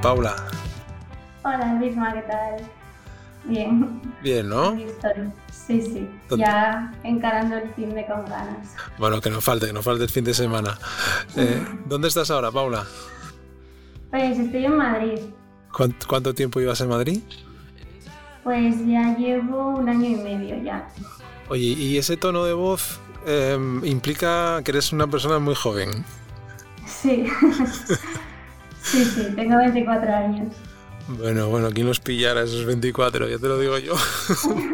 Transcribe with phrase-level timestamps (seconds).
[0.00, 0.36] ¿Qué tal, Paula?
[1.44, 2.56] Hola, Misma, ¿qué tal?
[3.44, 4.00] Bien.
[4.22, 4.74] Bien, ¿no?
[5.52, 6.08] Sí, sí.
[6.38, 8.74] Ya encarando el fin de con ganas.
[8.96, 10.78] Bueno, que no falte, que no falte el fin de semana.
[11.36, 12.86] Eh, ¿Dónde estás ahora, Paula?
[14.10, 15.18] Pues estoy en Madrid.
[15.70, 17.20] ¿Cuánto, tiempo ibas en Madrid?
[18.42, 20.88] Pues ya llevo un año y medio ya.
[21.50, 26.06] Oye, ¿y ese tono de voz em, implica que eres una persona muy joven?
[26.86, 27.26] Sí.
[28.82, 30.54] sí, sí, tengo 24 años.
[31.08, 33.28] Bueno, bueno, ¿quién nos pillara esos 24?
[33.28, 33.94] Ya te lo digo yo.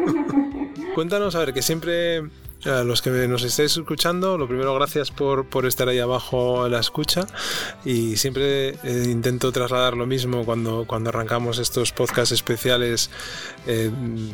[0.95, 2.23] Cuéntanos, a ver, que siempre
[2.65, 6.79] a los que nos estéis escuchando, lo primero, gracias por, estar ahí abajo en la
[6.79, 7.27] escucha.
[7.85, 13.09] Y siempre eh, intento trasladar lo mismo cuando, cuando arrancamos estos podcasts especiales
[13.67, 13.91] eh,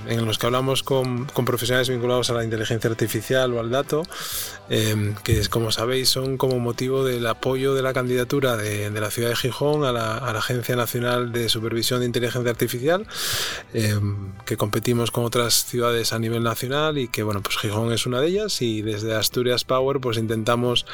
[0.07, 4.03] en los que hablamos con, profesionales vinculados a la inteligencia artificial o al dato,
[4.69, 9.29] eh, que como sabéis son como motivo del apoyo de la candidatura de, la ciudad
[9.29, 13.07] de Gijón a la, a la, Agencia Nacional de Supervisión de Inteligencia Artificial,
[13.73, 18.12] que competimos con otras ciudades a nivel nacional y que, bueno, pues Gijón es una
[18.19, 20.85] de ellas y desde Asturias Power pues intentamos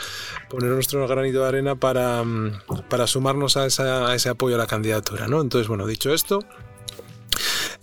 [0.50, 5.28] poner nuestro granito de arena para, mm, para sumarnos a, ese apoyo a la candidatura.
[5.28, 5.42] ¿no?
[5.42, 6.46] Entonces, bueno, dicho esto,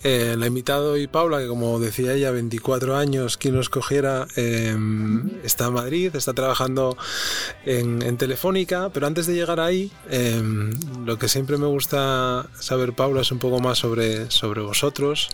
[0.03, 5.31] eh, la invitado y Paula, que como decía ella, 24 años, quien nos cogiera, em,
[5.43, 6.95] está en Madrid, está trabajando
[7.65, 10.71] en, Telefónica, pero antes de llegar ahí, em,
[11.05, 15.29] lo que siempre me gusta saber, Paula, es un poco más sobre, sobre vosotros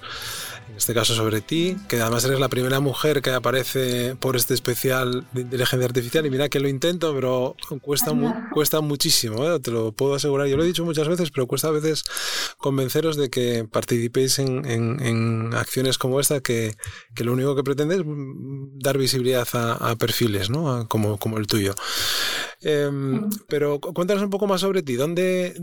[0.73, 4.55] en este caso sobre ti, que además eres la primera mujer que aparece por este
[4.55, 8.11] especial de inteligencia artificial y mira que lo intento, pero cuesta,
[8.51, 9.59] cuesta muchísimo, ¿eh?
[9.59, 10.47] te lo puedo asegurar.
[10.47, 12.03] Yo lo he dicho muchas veces, pero cuesta a veces
[12.57, 16.75] convenceros de que participéis en, acciones como esta, que,
[17.17, 20.87] lo único que pretende es dar visibilidad a, perfiles ¿no?
[20.89, 21.75] como, como el tuyo.
[22.63, 24.95] Em, pero cuéntanos un poco más sobre ti.
[24.95, 25.53] ¿Dónde,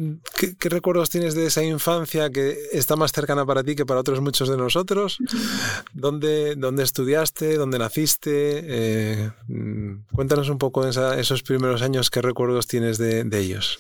[0.59, 4.21] qué, recuerdos tienes de esa infancia que está más cercana para ti que para otros
[4.21, 5.19] muchos de nosotros?
[5.95, 7.57] ¿Dónde, dónde estudiaste?
[7.57, 8.61] ¿Dónde naciste?
[8.65, 10.91] Eh, mm, cuéntanos un poco de
[11.21, 13.79] esos primeros años, qué recuerdos tienes de, ellos.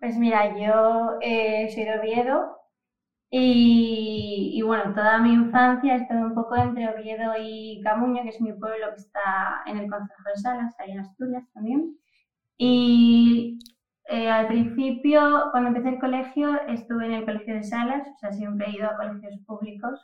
[0.00, 2.58] Pues mira, yo eh, soy de Oviedo
[3.30, 8.30] y, y, bueno, toda mi infancia he estado un poco entre Oviedo y Camuño, que
[8.30, 11.96] es mi pueblo que está en el Consejo de Salas, ahí en Asturias también.
[12.56, 13.58] Y
[14.08, 18.32] eh, al principio, cuando empecé el colegio, estuve en el colegio de Salas, o sea,
[18.32, 20.00] siempre he ido a colegios públicos.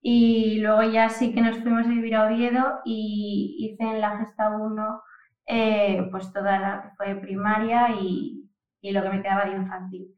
[0.00, 4.18] Y luego ya sí que nos fuimos a vivir a Oviedo y hice en la
[4.18, 5.02] Gesta 1
[5.46, 10.14] eh, pues toda la que fue primaria y, y, lo que me quedaba de infantil.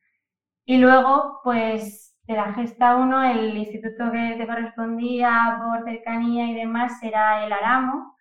[0.65, 6.55] Y luego, pues de la Gesta 1, el instituto que te correspondía por cercanía y
[6.55, 8.17] demás era el Aramo,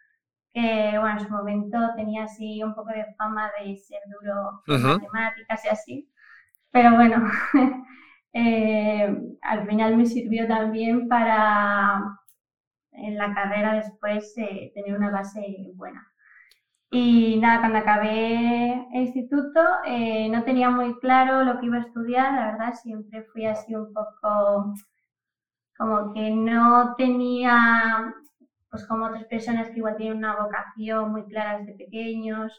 [0.58, 4.82] que bueno, en su momento tenía así un poco de fama de ser duro en
[4.82, 6.12] matemáticas y así,
[6.72, 7.24] pero bueno,
[8.34, 12.02] eh, al final me sirvió también para
[12.92, 16.12] en la carrera después eh, tener una base buena.
[16.90, 21.82] Y nada, cuando acabé el instituto eh, no tenía muy claro lo que iba a
[21.82, 24.74] estudiar, la verdad siempre fui así un poco
[25.78, 28.16] como que no tenía
[28.70, 32.52] pues como otras personas que igual tienen una vocación muy clara desde pequeños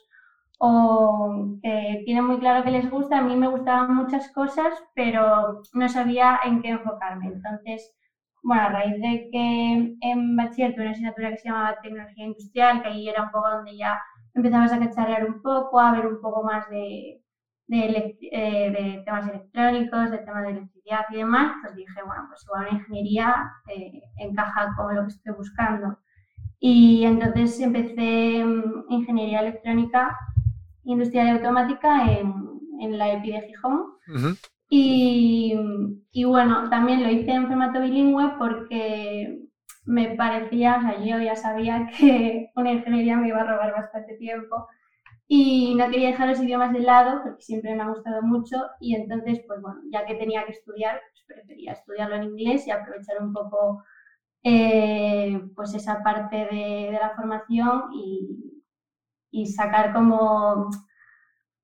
[0.58, 3.18] o que tienen muy claro que les gusta.
[3.18, 7.26] A mí me gustaban muchas cosas, pero no sabía en qué enfocarme.
[7.26, 7.94] Entonces,
[8.42, 12.82] bueno, a raíz de que en bachiller tuve una asignatura que se llamaba tecnología industrial,
[12.82, 13.98] que ahí era un poco donde ya
[14.34, 17.20] empezamos a cacharrear un poco, a ver un poco más de,
[17.68, 22.42] de, eh, de temas electrónicos, de temas de electricidad y demás, pues dije, bueno, pues
[22.44, 25.98] igual una ingeniería eh, encaja con lo que estoy buscando.
[26.58, 28.44] Y entonces empecé
[28.88, 30.16] ingeniería electrónica
[30.84, 32.34] industrial y automática en,
[32.80, 33.80] en la EPI de Gijón.
[34.70, 35.54] y,
[36.10, 39.38] y, bueno, también lo hice en formato bilingüe porque
[39.84, 44.14] me parecía, o sea, yo ya sabía que una ingeniería me iba a robar bastante
[44.16, 44.66] tiempo
[45.30, 48.94] y no quería dejar los idiomas de lado porque siempre me ha gustado mucho y
[48.94, 53.22] entonces, pues bueno, ya que tenía que estudiar, pues prefería estudiarlo en inglés y aprovechar
[53.22, 53.84] un poco
[54.42, 58.62] eh, pues esa parte de, la formación y,
[59.30, 60.70] y sacar como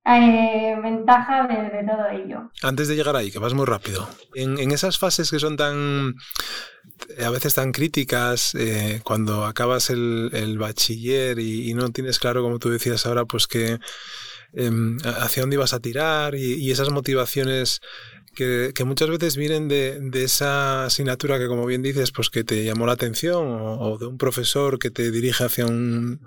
[0.05, 2.51] eh, ventaja de, todo ello.
[2.63, 6.15] Antes de llegar ahí, que vas muy rápido, en, en esas fases que son tan
[7.19, 12.59] a veces tan críticas eh, cuando acabas el, el bachiller y, no tienes claro, como
[12.59, 13.79] tú decías ahora, pues que
[14.53, 17.81] em, hacia dónde ibas a tirar y, esas motivaciones
[18.35, 22.87] que, muchas veces vienen de, esa asignatura que, como bien dices, pues que te llamó
[22.87, 26.21] la atención o, de un profesor que te dirige hacia un,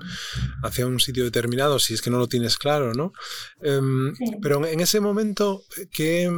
[0.64, 3.14] hacia un sitio determinado, si es que no lo tienes claro, ¿no?
[3.62, 6.30] Em, pero en ese momento, ¿qué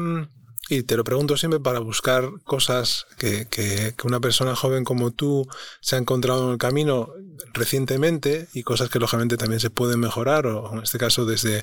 [0.70, 5.48] y te lo pregunto siempre para buscar cosas que, que, una persona joven como tú
[5.82, 7.10] se ha encontrado en el camino
[7.54, 11.62] recientemente y cosas que lógicamente también se pueden mejorar o en este caso desde,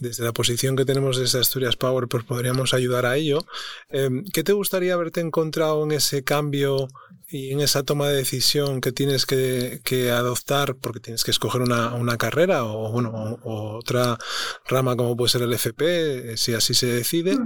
[0.00, 3.44] desde la posición que tenemos desde Asturias Power pues podríamos ayudar a ello.
[3.90, 6.88] Em, ¿Qué te gustaría haberte encontrado en ese cambio
[7.28, 11.62] y en esa toma de decisión que tienes que, que adoptar porque tienes que escoger
[11.62, 13.10] una, una carrera o, bueno,
[13.42, 14.18] o, otra
[14.66, 17.38] rama como puede ser el FP eh, si así se decide?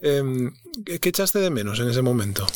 [0.00, 0.52] Em,
[0.84, 2.46] ¿Qué echaste de menos en ese momento?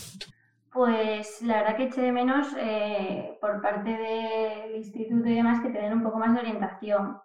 [0.75, 5.71] Pues la verdad que eché de menos eh, por parte del instituto y demás que
[5.71, 7.17] tener un poco más de orientación,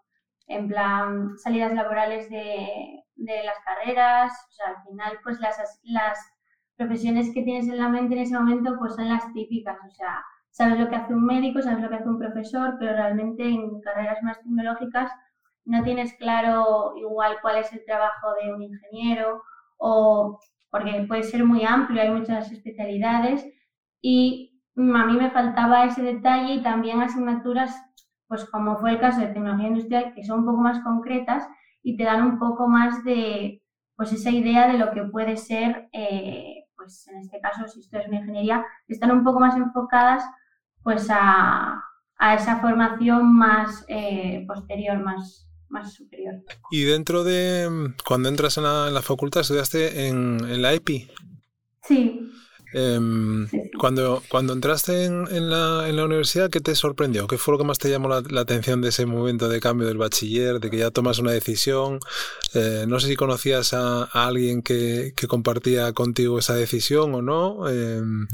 [0.47, 6.19] en plan salidas laborales de, las carreras, o sea, al final pues las, las
[6.77, 10.23] profesiones que tienes en la mente en ese momento pues son las típicas, o sea,
[10.51, 13.81] sabes lo que hace un médico, sabes lo que hace un profesor, pero realmente en
[13.81, 15.09] carreras más tecnológicas
[15.65, 19.41] no tienes claro igual cuál es el trabajo de un ingeniero
[19.77, 20.37] o
[20.69, 23.45] porque puede ser muy amplio, hay muchas especialidades
[24.01, 27.75] y a mí me faltaba ese detalle y también asignaturas,
[28.27, 31.47] pues como fue el caso de tecnología industrial, que son un poco más concretas
[31.81, 33.61] y te dan un poco más de,
[33.95, 37.97] pues esa idea de lo que puede ser, eh, pues en este caso, si esto
[37.97, 40.23] es una ingeniería, están un poco más enfocadas
[40.83, 41.83] pues a,
[42.33, 46.35] esa formación más eh, posterior, más, más superior.
[46.71, 51.09] Y dentro de, mm, cuando entras en la, facultad, estudiaste en, la EPI.
[52.71, 53.61] Em, sí.
[53.79, 57.25] Cuando, cuando entraste en, la, en, la, universidad, ¿qué te sorprendió?
[57.25, 59.97] ¿Qué fue lo que más te llamó la, atención de ese momento de cambio del
[59.97, 61.99] bachiller, de que ya tomas una decisión?
[62.53, 67.67] Eh, no sé si conocías a, alguien que, que, compartía contigo esa decisión o no.
[67.67, 68.27] Em,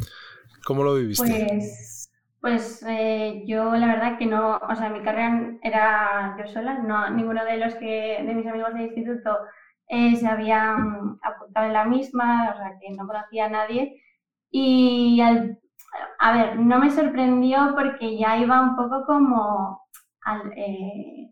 [0.65, 1.47] ¿Cómo lo viviste?
[1.47, 1.94] Pues
[2.45, 7.09] pues eh, yo la verdad que no, o sea, mi carrera era yo sola, no,
[7.09, 9.35] ninguno de los que, de mis amigos del instituto
[9.87, 13.99] eh, se habían apuntado en la misma, o sea, que no conocía a nadie.
[14.51, 15.19] Y
[16.19, 19.81] a ver, no me sorprendió porque ya iba un poco como
[20.21, 21.31] al, eh,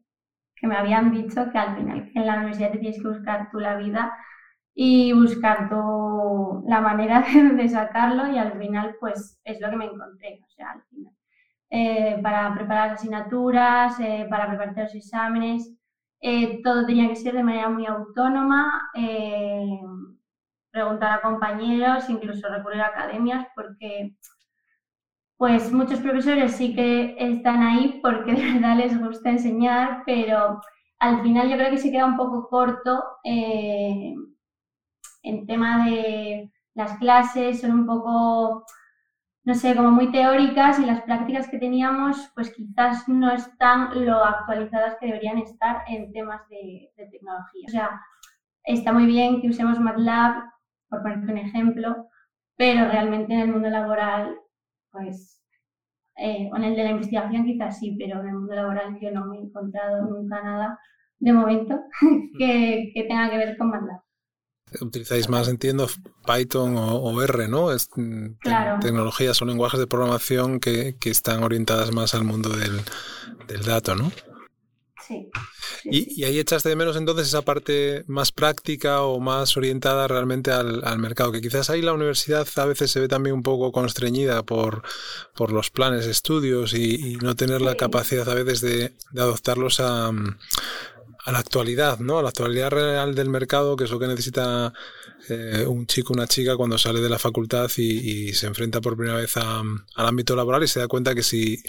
[0.56, 3.60] que me habían dicho que al final en la universidad te tienes que buscar tú
[3.60, 4.18] la vida
[4.76, 5.70] y buscar
[6.66, 7.24] la manera
[7.56, 10.40] de, sacarlo y al final pues es lo que me encontré.
[11.70, 15.74] Eh, para preparar asignaturas, eh, para preparar los exámenes,
[16.22, 18.92] eh, todo tenía que ser de manera muy autónoma,
[20.72, 24.14] preguntar a compañeros, incluso recurrir a academias, porque
[25.38, 30.62] pues muchos profesores sí que están ahí porque de verdad les gusta enseñar, pero
[31.00, 33.04] al final yo creo que se queda un poco corto
[35.24, 38.66] en tema de las clases, son un poco,
[39.46, 44.24] no sé, como muy teóricas y las prácticas que teníamos, pues quizás no están lo
[44.24, 47.66] actualizadas que deberían estar en temas de, tecnología.
[47.68, 48.02] O sea,
[48.66, 50.44] está muy bien que usemos MATLAB,
[50.90, 52.08] por ponerte un ejemplo,
[52.58, 54.36] pero realmente en el mundo laboral,
[54.92, 55.42] pues,
[56.18, 59.26] eh, en el de la investigación quizás sí, pero en el mundo laboral yo no
[59.26, 60.78] me he encontrado nunca nada
[61.20, 61.80] de momento
[62.38, 64.03] que tenga que ver con MATLAB
[64.82, 65.88] utilizáis más, entiendo,
[66.26, 67.72] Python o, R, ¿no?
[67.72, 68.38] Es, mm,
[68.82, 72.82] Tecnologías o lenguajes de programación que, están orientadas más al mundo del,
[73.64, 74.12] dato, ¿no?
[75.06, 75.30] Sí.
[75.84, 80.98] Y, ahí echaste de menos entonces esa parte más práctica o más orientada realmente al,
[80.98, 84.84] mercado, que quizás ahí la universidad a veces se ve también un poco constreñida por,
[85.36, 89.80] por los planes de estudios y, no tener la capacidad a veces de, de adoptarlos
[89.82, 90.12] a,
[91.26, 92.20] a la actualidad, ¿no?
[92.20, 94.74] A la actualidad real del mercado, que es lo que necesita
[95.30, 99.18] eh, un chico, una chica cuando sale de la facultad y, se enfrenta por primera
[99.18, 101.64] vez al ámbito laboral y se da cuenta que si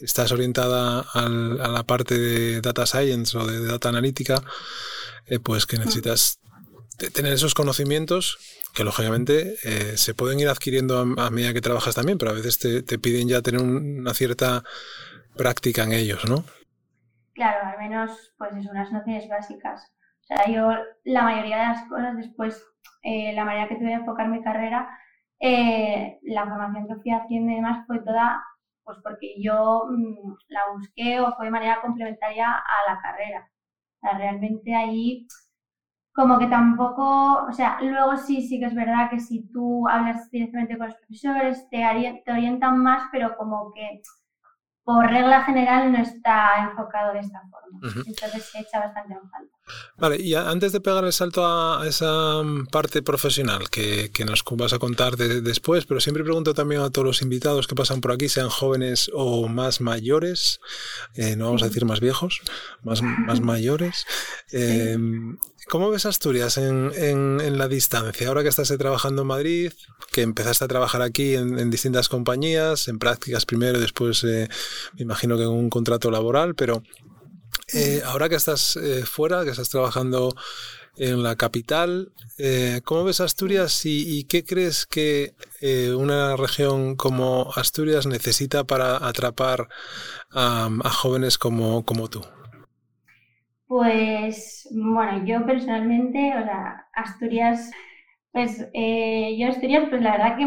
[0.00, 4.42] estás orientada a la parte de data science o de data analítica,
[5.26, 6.38] eh, pues que necesitas
[7.12, 8.38] tener esos conocimientos
[8.72, 12.58] que lógicamente eh, se pueden ir adquiriendo a, medida que trabajas también, pero a veces
[12.58, 14.64] te, te piden ya tener una cierta
[15.36, 16.44] práctica en ellos, ¿no?
[17.34, 19.92] Claro, al menos pues es unas nociones básicas.
[20.22, 20.70] O sea, yo
[21.04, 22.64] la mayoría de las cosas después,
[23.02, 24.88] eh, la manera que tuve de enfocar mi carrera,
[25.40, 28.42] eh, la formación que fui haciendo y demás fue toda
[28.84, 33.50] pues porque yo mm, la busqué o fue de manera complementaria a la carrera.
[33.98, 35.26] O sea, realmente ahí
[36.12, 40.30] como que tampoco, o sea, luego sí, sí que es verdad que si tú hablas
[40.30, 44.00] directamente con los profesores, te, te orientan más, pero como que
[44.84, 47.80] por regla general no está enfocado de esta forma.
[48.06, 49.54] Entonces se echa bastante en falta.
[49.96, 54.78] Vale, y antes de pegar el salto a esa parte profesional que, nos vas a
[54.78, 58.50] contar después, pero siempre pregunto también a todos los invitados que pasan por aquí, sean
[58.50, 60.60] jóvenes o más mayores,
[61.14, 62.42] eh, no vamos a decir más viejos,
[62.82, 64.06] más, más mayores.
[64.52, 64.98] Eh,
[65.68, 68.28] ¿Cómo ves Asturias en, en, la distancia?
[68.28, 69.72] Ahora que estás trabajando en Madrid,
[70.12, 74.48] que empezaste a trabajar aquí en, distintas compañías, en prácticas primero, después eh,
[74.94, 76.82] me imagino que en un contrato laboral, pero
[77.72, 80.36] eh, ahora que estás eh, fuera, que estás trabajando
[80.96, 82.12] en la capital,
[82.84, 85.34] ¿cómo ves Asturias y, qué crees que
[85.96, 89.68] una región como Asturias necesita para atrapar
[90.30, 92.24] a, a jóvenes como, como tú?
[93.66, 97.70] Pues bueno, yo personalmente, o sea, Asturias,
[98.32, 100.46] pues eh, yo Asturias, pues la verdad que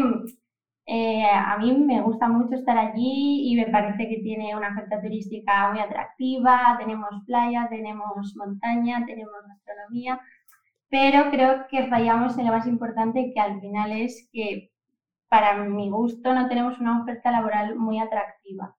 [0.86, 5.00] eh, a mí me gusta mucho estar allí y me parece que tiene una oferta
[5.02, 10.20] turística muy atractiva, tenemos playa, tenemos montaña, tenemos gastronomía,
[10.90, 14.70] pero creo que fallamos en lo más importante que al final es que
[15.28, 18.76] para mi gusto no tenemos una oferta laboral muy atractiva,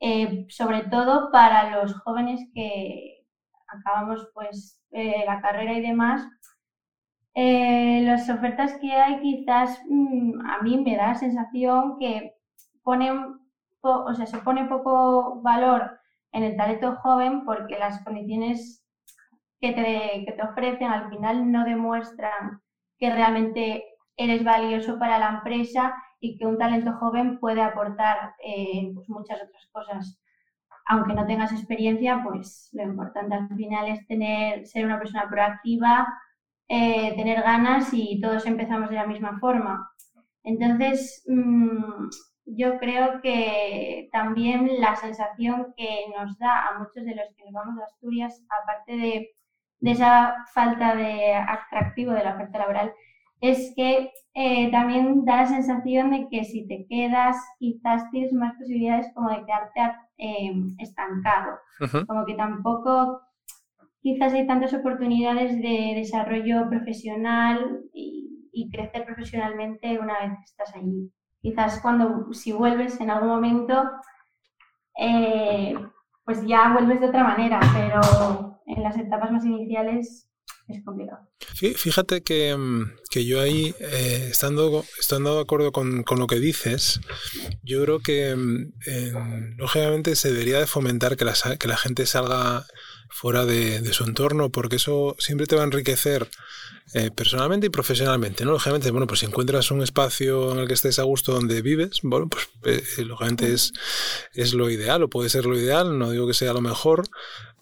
[0.00, 3.15] eh, sobre todo para los jóvenes que,
[3.78, 6.26] acabamos pues eh, la carrera y demás,
[7.34, 12.34] eh, las ofertas que hay quizás mm, a mí me da la sensación que
[12.82, 13.38] ponen,
[13.82, 15.98] o sea, se pone poco valor
[16.32, 18.84] en el talento joven porque las condiciones
[19.60, 22.60] que te, que te ofrecen al final no demuestran
[22.98, 23.84] que realmente
[24.16, 29.42] eres valioso para la empresa y que un talento joven puede aportar eh, pues muchas
[29.42, 30.18] otras cosas
[30.86, 36.06] aunque no tengas experiencia, pues lo importante al final es tener, ser una persona proactiva,
[36.68, 39.90] eh, tener ganas y todos empezamos de la misma forma.
[40.44, 42.08] Entonces, mm,
[42.46, 47.52] yo creo que también la sensación que nos da a muchos de los que nos
[47.52, 49.30] vamos a Asturias, aparte de,
[49.80, 52.92] de esa falta de atractivo de la oferta laboral,
[53.40, 58.54] es que eh, también da la sensación de que si te quedas, quizás tienes más
[58.58, 59.80] posibilidades como de quedarte
[60.18, 61.58] eh, estancado.
[62.06, 63.22] Como que tampoco
[64.00, 68.24] quizás hay tantas oportunidades de desarrollo profesional y,
[68.72, 71.10] crecer profesionalmente una vez que estás allí.
[71.40, 73.84] Quizás cuando, si vuelves en algún momento,
[74.98, 75.74] eh,
[76.24, 80.25] pues ya vuelves de otra manera, pero en las etapas más iniciales
[81.54, 86.40] Fíjate que, mm, que yo ahí, eh, estando, estando de acuerdo con, con, lo que
[86.40, 87.00] dices,
[87.62, 92.66] yo creo que mm, lógicamente se debería de fomentar que la, que la gente salga
[93.08, 96.28] fuera de, de, su entorno, porque eso siempre te va a enriquecer
[96.94, 98.52] eh, personalmente y profesionalmente, ¿no?
[98.52, 102.00] Lógicamente, bueno, pues si encuentras un espacio en el que estés a gusto donde vives,
[102.02, 102.48] bueno, pues
[102.98, 103.72] eh, lógicamente es,
[104.34, 107.04] es lo ideal, o puede ser lo ideal, no digo que sea lo mejor,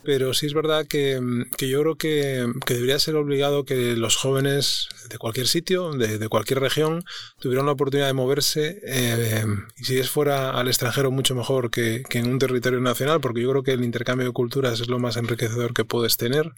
[0.05, 1.21] pero sí es verdad que,
[1.57, 6.29] que yo creo que, que, debería ser obligado que los jóvenes de cualquier sitio, de,
[6.29, 7.05] cualquier región,
[7.41, 9.45] tuvieran la oportunidad de moverse eh,
[9.77, 13.43] y si es fuera al extranjero mucho mejor que, que, en un territorio nacional, porque
[13.43, 16.53] yo creo que el intercambio de culturas es lo más enriquecedor que puedes tener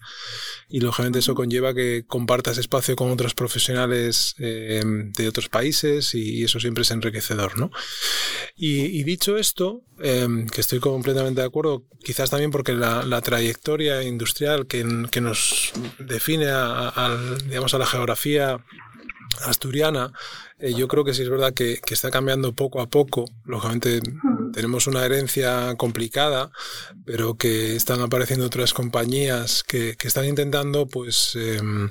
[0.69, 6.37] y lógicamente eso conlleva que compartas espacio con otros profesionales eh, de otros países y,
[6.47, 7.71] eso siempre es enriquecedor, ¿no?
[8.55, 14.67] Y dicho esto, eh, que estoy completamente de acuerdo, quizás también porque la, trayectoria industrial
[14.67, 18.59] que, nos define a, digamos, a la geografía
[19.45, 20.11] asturiana,
[20.59, 23.25] eh, yo creo que sí es verdad que, que, está cambiando poco a poco.
[23.45, 24.01] Lógicamente
[24.53, 26.51] tenemos una herencia complicada,
[27.05, 31.89] pero que están apareciendo otras compañías que, que están intentando pues em,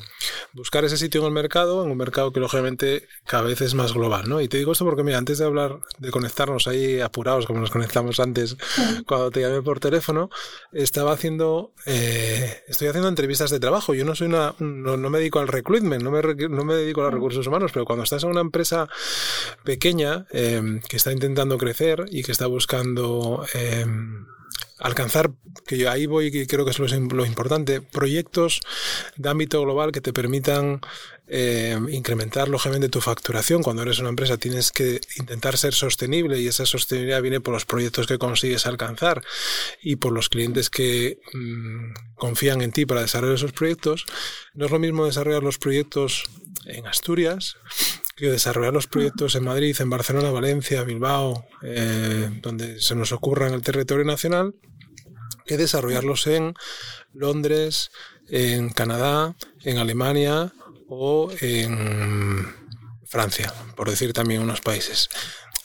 [0.53, 3.93] buscar ese sitio en el mercado, en un mercado que lógicamente cada vez es más
[3.93, 4.29] global.
[4.29, 4.41] ¿no?
[4.41, 7.71] Y te digo esto porque, mira, antes de hablar, de conectarnos ahí apurados, como nos
[7.71, 8.57] conectamos antes
[9.07, 10.31] cuando te llamé por teléfono,
[10.73, 13.95] estaba haciendo, eh, estoy haciendo entrevistas de trabajo.
[13.95, 17.05] Yo no soy una, no, me dedico al recruitment, no me, no me dedico a
[17.05, 18.89] los recursos humanos, pero cuando estás en una empresa
[19.65, 24.27] pequeña em, que está intentando crecer y que está buscando em,
[24.79, 25.33] alcanzar,
[25.67, 28.61] que yo ahí voy y creo que es lo, importante, proyectos
[29.17, 30.81] de ámbito global que te permitan
[31.29, 33.63] eh, incrementar lógicamente tu facturación.
[33.63, 37.65] Cuando eres una empresa tienes que intentar ser sostenible y esa sostenibilidad viene por los
[37.65, 39.23] proyectos que consigues alcanzar
[39.83, 44.05] y por los clientes que mm, confían en ti para desarrollar esos proyectos.
[44.55, 46.25] No es lo mismo desarrollar los proyectos
[46.67, 47.57] en Asturias
[48.17, 53.47] que desarrollar los proyectos en Madrid, en Barcelona, Valencia, Bilbao, eh, donde se nos ocurra
[53.47, 54.55] en el territorio nacional,
[55.45, 56.55] que desarrollarlos en
[57.13, 57.91] Londres,
[58.29, 60.53] en Canadá, en Alemania
[60.89, 62.55] o en
[63.05, 65.11] Francia, por decir también unos países.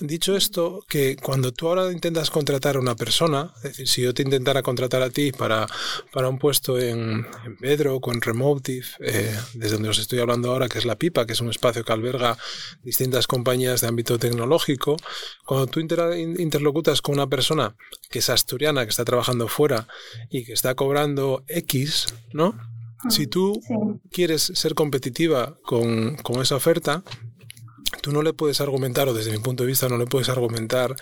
[0.08, 4.13] Dicho esto, que cuando tú ahora intentas contratar a una persona, es decir, si yo
[4.13, 5.67] te intentara contratar a ti para,
[6.12, 10.51] para un puesto en, en Bedrock o en Remotive, eh, desde donde os estoy hablando
[10.51, 12.38] ahora, que es la PIPA, que es un espacio que alberga
[12.84, 14.98] distintas compañías de ámbito tecnológico,
[15.46, 17.75] cuando tú interlocutas con una persona
[18.10, 19.88] que es asturiana, que está trabajando fuera
[20.29, 22.55] y que está cobrando X, ¿no?
[23.10, 23.60] Si tú
[24.12, 27.03] quieres ser competitiva con, con esa oferta,
[28.01, 30.96] tú no le puedes argumentar, o desde mi punto de vista no le puedes argumentar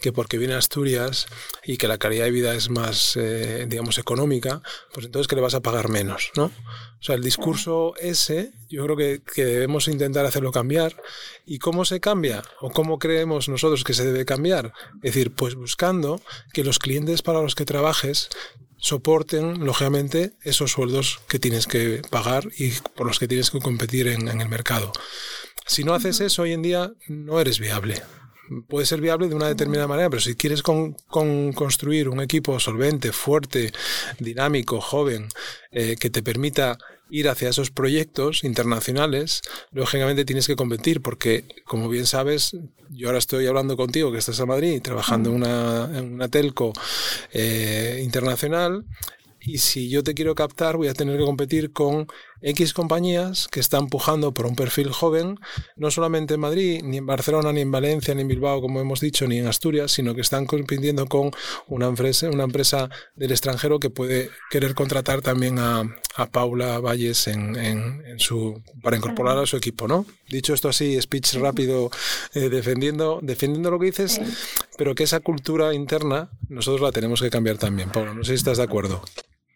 [0.00, 1.26] que porque viene Asturias
[1.64, 5.42] y que la calidad de vida es más, eh, digamos, económica, pues entonces que le
[5.42, 6.44] vas a pagar menos, ¿no?
[6.46, 10.96] O sea, el discurso ese, yo creo que, que debemos intentar hacerlo cambiar.
[11.44, 12.42] ¿Y cómo se cambia?
[12.62, 14.72] ¿O cómo creemos nosotros que se debe cambiar?
[15.02, 16.22] Es decir, pues buscando
[16.54, 18.30] que los clientes para los que trabajes
[18.78, 24.08] soporten, lógicamente, esos sueldos que tienes que pagar y por los que tienes que competir
[24.08, 24.92] en el mercado.
[25.66, 28.02] Si no haces eso hoy en día, no eres viable.
[28.68, 30.94] Puede ser viable de una determinada manera, pero si quieres con,
[31.54, 33.72] construir un equipo solvente, fuerte,
[34.18, 35.28] dinámico, joven,
[35.70, 36.76] eh, que te permita
[37.08, 39.40] ir hacia esos proyectos internacionales,
[39.72, 42.56] lógicamente tienes que competir, porque como bien sabes,
[42.90, 46.72] yo ahora estoy hablando contigo que estás en Madrid trabajando en una, en una telco
[47.32, 48.84] eh, internacional
[49.40, 52.06] y si yo te quiero captar voy a tener que competir con
[52.44, 55.40] X compañías que están empujando por un perfil joven,
[55.76, 59.00] no solamente en Madrid, ni en Barcelona, ni en Valencia, ni en Bilbao, como hemos
[59.00, 61.30] dicho, ni en Asturias, sino que están compitiendo con
[61.68, 65.84] una empresa, una empresa del extranjero que puede querer contratar también a,
[66.30, 70.06] Paula Valles en, en, su, para incorporar a su equipo, ¿no?
[70.28, 71.90] Dicho esto así, speech rápido,
[72.34, 74.20] eh, defendiendo, defendiendo lo que dices,
[74.78, 77.90] pero que esa cultura interna nosotros la tenemos que cambiar también.
[77.90, 79.02] Paula, no sé si estás de acuerdo.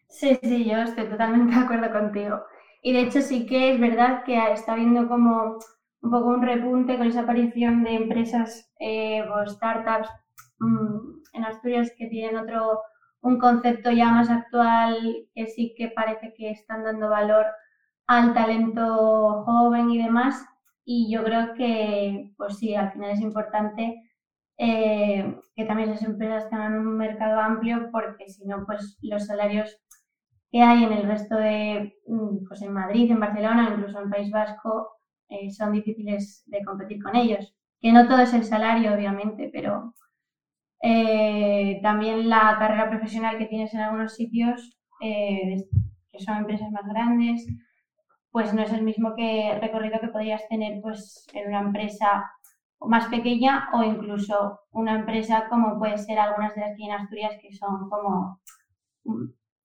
[0.09, 2.41] Sí, sí, yo estoy totalmente de acuerdo contigo.
[2.83, 5.59] Y de hecho sí que es verdad que está habiendo como
[6.01, 10.09] un poco un repunte con esa aparición de empresas eh, o startups
[10.61, 12.81] mm, en Asturias que tienen otro,
[13.23, 14.97] un concepto ya más actual
[15.35, 17.47] que sí que parece que están dando valor
[18.07, 20.45] al talento joven y demás.
[20.85, 24.03] Y yo creo que, pues sí, al final es importante
[24.57, 29.79] eh, que también esas empresas tengan un mercado amplio porque si no, pues los salarios
[30.51, 34.31] que hay en el resto de, mm, pues en Madrid, en Barcelona, incluso en País
[34.31, 34.89] Vasco,
[35.29, 37.55] eh, son difíciles de competir con ellos.
[37.81, 39.95] Que no todo es el salario, obviamente, pero
[40.83, 45.65] eh, también la carrera profesional que tienes en algunos sitios, eh,
[46.13, 47.47] que son empresas más grandes,
[48.31, 52.25] pues no es el mismo que recorrido que podrías tener pues, en una empresa
[52.81, 57.35] más pequeña o incluso una empresa como puede ser algunas de las que en Asturias
[57.41, 58.41] que son como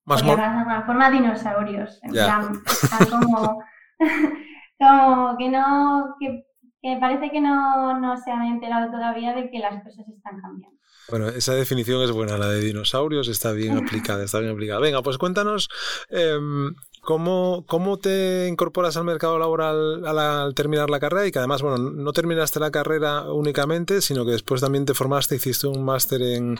[0.04, 1.98] más de alguna forma dinosaurios.
[2.02, 3.64] En plan, están como,
[4.78, 6.44] como que no, que,
[6.82, 10.78] que, parece que no, no se han enterado todavía de que las cosas están cambiando.
[11.08, 14.80] Bueno, esa definición es buena, la de dinosaurios está bien aplicada, está bien aplicada.
[14.80, 15.68] Venga, pues cuéntanos
[16.08, 21.26] em, ¿Cómo, ¿Cómo, te incorporas al mercado laboral al, terminar la carrera?
[21.26, 25.36] Y que además, bueno, no terminaste la carrera únicamente, sino que después también te formaste,
[25.36, 26.56] hiciste un máster en,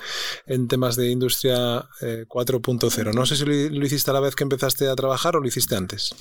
[0.47, 3.09] en, temas de industria 4.0.
[3.09, 5.47] Eh, no sé si lo, hiciste a la vez que empezaste a trabajar o lo
[5.47, 6.15] hiciste antes.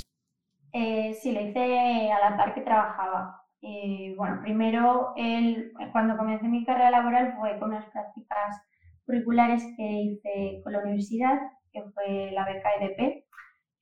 [0.71, 3.41] Eh, sí, lo hice a la par que trabajaba.
[3.61, 8.61] Eh, bueno, primero, el, cuando comencé mi carrera laboral fue con unas prácticas
[9.05, 11.39] curriculares que hice con la universidad,
[11.73, 13.25] que fue la beca EDP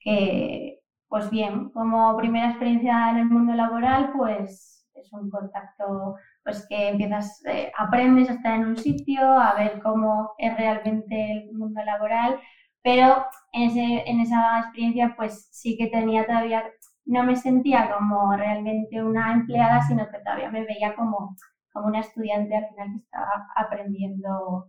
[0.04, 6.66] que, pues bien, como primera experiencia en el mundo laboral, pues es un contacto pues
[6.68, 11.54] que empiezas, eh, aprendes a estar en un sitio, a ver cómo es realmente el
[11.54, 12.40] mundo laboral,
[12.84, 16.64] pero en, ese, en esa experiencia pues sí que tenía todavía,
[17.06, 21.36] no me sentía como realmente una empleada, sino que todavía me veía como,
[21.74, 24.68] como una estudiante al final que estaba aprendiendo,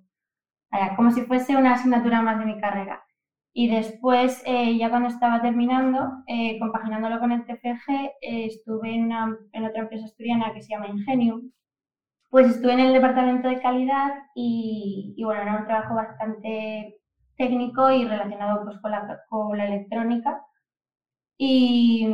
[0.96, 3.02] como si fuese una asignatura más de mi carrera.
[3.54, 7.90] Y después, eh, ya cuando estaba terminando, eh, compaginándolo con el TFG,
[8.22, 11.50] eh, estuve en, una, en, otra empresa asturiana que se llama Ingenium.
[12.30, 16.98] Pues estuve en el departamento de calidad y, y bueno, era un trabajo bastante
[17.36, 20.42] técnico y relacionado pues, con, la, con la electrónica.
[21.38, 22.08] Y,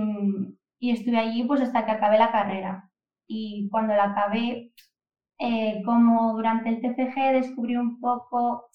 [0.81, 2.91] y, estuve allí pues hasta que acabé la carrera.
[3.29, 4.73] Y cuando la acabé,
[5.85, 8.69] como durante el TFG descubrí un poco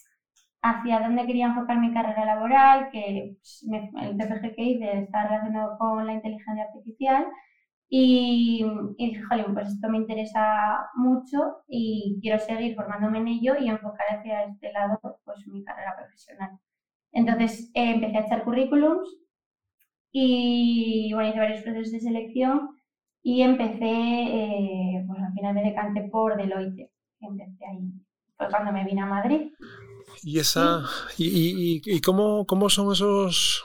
[0.63, 3.67] hacia dónde quería enfocar mi carrera laboral, que pues,
[4.02, 7.28] el TFG que hice está relacionado con la inteligencia artificial.
[7.89, 8.65] Y,
[8.97, 14.17] dije, jolín, pues esto me interesa mucho y quiero seguir formándome en ello y enfocar
[14.17, 16.58] hacia este lado pues mi carrera profesional.
[17.12, 19.08] Entonces eh, empecé a echar currículums
[20.12, 22.71] y bueno, hice varios procesos de selección
[23.21, 26.89] y empecé, eh, pues al final me decanté por Deloitte.
[27.19, 27.91] empecé ahí.
[28.38, 29.52] Fue cuando me vine a Madrid.
[30.21, 30.84] ¿Y, esa,
[31.17, 33.63] y, y, cómo, cómo son esos,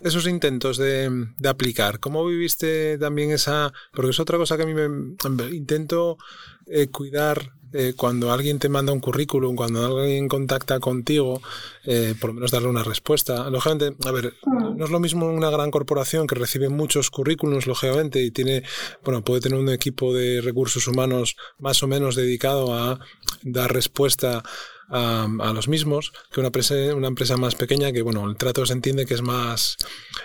[0.00, 2.00] esos intentos de, de, aplicar?
[2.00, 3.72] ¿Cómo viviste también esa...?
[3.92, 6.18] Porque es otra cosa que a mí me intento
[6.66, 11.42] eh, cuidar eh, cuando alguien te manda un currículum, cuando alguien contacta contigo,
[11.84, 13.50] eh, por lo menos darle una respuesta.
[13.50, 14.76] Lógicamente, a ver, mm.
[14.76, 18.62] no es lo mismo una gran corporación que recibe muchos currículums, lógicamente, y tiene,
[19.04, 22.98] bueno, puede tener un equipo de recursos humanos más o menos dedicado a
[23.42, 24.42] dar respuesta
[24.88, 28.72] a, los mismos que una empresa, una empresa más pequeña que, bueno, el trato se
[28.72, 29.76] entiende que es más,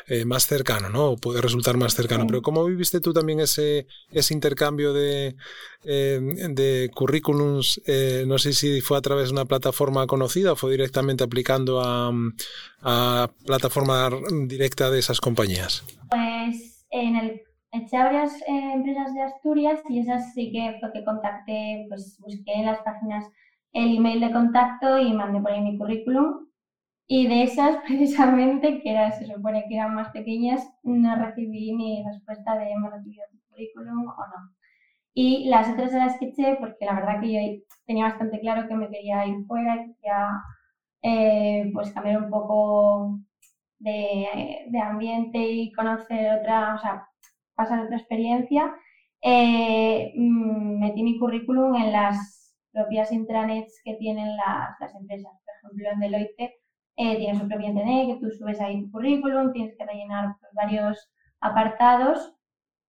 [0.07, 1.11] eh, más cercano, ¿no?
[1.11, 2.25] O puede resultar más cercano.
[2.27, 5.35] Pero ¿cómo viviste tú también ese, ese intercambio de,
[5.83, 6.19] eh,
[6.49, 7.81] de currículums?
[7.85, 11.81] Eh, no sé si fue a través de una plataforma conocida o fue directamente aplicando
[11.81, 12.11] a,
[12.81, 14.09] a plataforma
[14.45, 15.83] directa de esas compañías.
[16.09, 17.41] Pues en el
[17.73, 22.65] eché varias empresas de Asturias y esas sí que fue que contacté, pues busqué en
[22.65, 23.25] las páginas
[23.73, 26.47] el email de contacto y mandé por ahí mi currículum.
[27.07, 32.03] Y de esas, precisamente, que era, se supone que eran más pequeñas, no recibí ni
[32.05, 34.51] respuesta de hemos recibido tu currículum o no.
[35.13, 38.89] Y las otras las eché, porque la verdad que yo tenía bastante claro que me
[38.89, 40.29] quería ir fuera, quería
[41.01, 43.19] eh, pues cambiar un poco
[43.79, 47.07] de, de, ambiente y conocer otra, o sea,
[47.55, 48.73] pasar otra experiencia,
[49.21, 52.40] eh, mm, metí mi currículum en las
[52.71, 55.31] propias intranets que tienen las, las empresas.
[55.45, 56.53] Por ejemplo, en Deloitte
[56.97, 60.51] eh, tiene su propia intranet que tú subes ahí tu currículum, tienes que rellenar pues,
[60.53, 62.35] varios apartados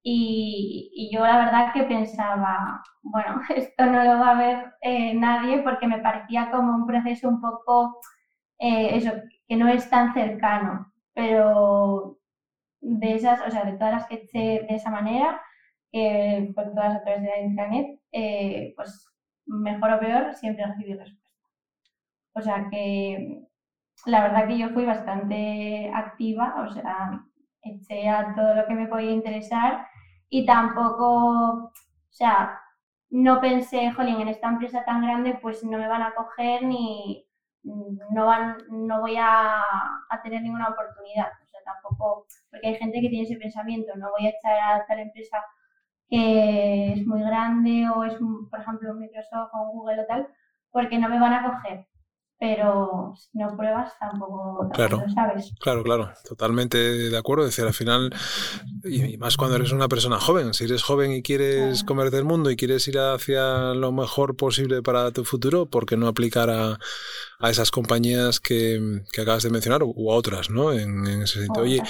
[0.03, 5.15] y, y, yo la verdad que pensaba, bueno, esto no lo va a ver eh,
[5.15, 8.01] nadie porque me parecía como un proceso un poco,
[8.59, 9.13] eh, eso,
[9.47, 12.19] que no es tan cercano, pero
[12.81, 15.41] de esas, o sea, de todas las que eché de esa manera,
[15.93, 19.12] eh, por todas a través de la intranet, eh, pues
[19.47, 21.23] mejor o peor, siempre recibí respuesta.
[22.35, 23.43] O sea que
[24.07, 27.23] la verdad que yo fui bastante activa, o sea,
[27.63, 29.87] eché a todo lo que me podía interesar
[30.29, 31.07] y tampoco,
[31.67, 31.73] o
[32.11, 32.59] sea,
[33.11, 37.25] no pensé, jolín, en esta empresa tan grande pues no me van a coger ni
[37.65, 41.29] no, van, no voy a, a tener ninguna oportunidad.
[41.43, 44.87] O sea, tampoco, porque hay gente que tiene ese pensamiento, no voy a echar a
[44.87, 45.39] tal empresa
[46.13, 48.13] que es muy grande o es,
[48.51, 50.29] por ejemplo, un Microsoft o un Google o tal,
[50.71, 51.87] porque no me van a coger.
[52.39, 55.55] Pero si no pruebas tampoco, claro, lo sabes.
[55.61, 57.45] Claro, claro, totalmente de acuerdo.
[57.45, 58.13] Es decir, al final,
[58.85, 62.51] y más cuando eres una persona joven, si eres joven y quieres comer del mundo
[62.51, 66.79] y quieres ir hacia lo mejor posible para tu futuro, ¿por qué no aplicar a,
[67.43, 70.73] a esas compañías que, acabas de mencionar u a otras, ¿no?
[70.73, 71.65] En, ese sentido.
[71.65, 71.83] Oye,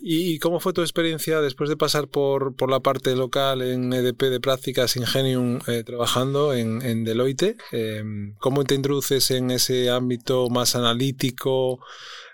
[0.00, 4.22] ¿y cómo fue tu experiencia después de pasar por, por la parte local en EDP
[4.24, 7.56] de prácticas Ingenium eh, trabajando en, en Deloitte?
[7.70, 11.78] Em, ¿Cómo te introduces en ese ámbito más analítico,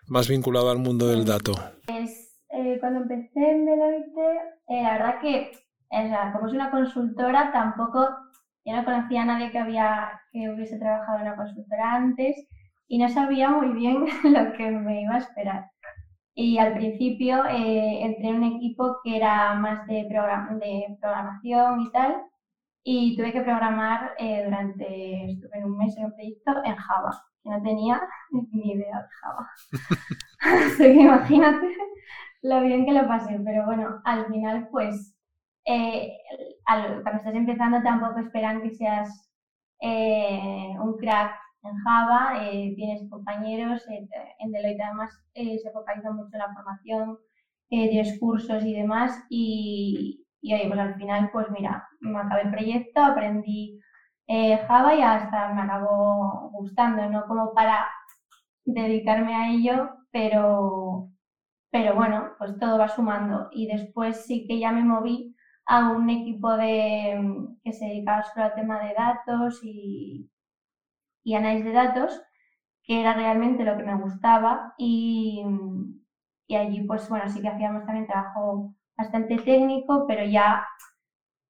[0.07, 1.53] más vinculado al mundo del dato?
[1.87, 4.19] Pues eh, cuando empecé en Deloitte,
[4.69, 5.53] eh, la verdad que
[6.33, 8.09] como es una consultora, tampoco
[8.65, 12.49] yo no conocía a nadie que había que hubiese trabajado en una consultora antes
[12.92, 15.70] y no sabía muy bien lo que me iba a esperar.
[16.35, 21.90] Y al principio eh, entré en un equipo que era más de, de programación y
[21.90, 22.22] tal,
[22.85, 27.24] y tuve que programar eh, durante, estuve en un mes en un proyecto en Java,
[27.42, 28.02] que no tenía
[28.52, 29.50] ni idea de Java.
[30.66, 31.66] Así que imagínate
[32.42, 35.16] lo bien que lo pasé, pero bueno, al final pues
[35.64, 36.18] eh,
[36.66, 39.31] cuando estás empezando tampoco esperan que seas
[39.81, 44.07] un crack en Java, eh, tienes compañeros, eh,
[44.38, 47.18] en Deloitte además eh, se focaliza mucho en la formación,
[47.68, 52.51] tienes cursos y demás y, y oye, pues al final pues mira, me acabé el
[52.51, 53.81] proyecto, aprendí
[54.66, 57.87] Java y hasta me acabó gustando, no como para
[58.64, 61.09] dedicarme a ello, pero,
[61.70, 63.48] pero bueno, pues todo va sumando.
[63.53, 65.35] Y después sí que ya me moví
[65.66, 70.31] a un equipo de, que se dedicaba solo al tema de datos y,
[71.25, 72.21] y análisis de datos,
[72.83, 75.43] que era realmente lo que me gustaba y,
[76.47, 80.63] y allí pues bueno, sí que hacíamos también trabajo bastante técnico, pero ya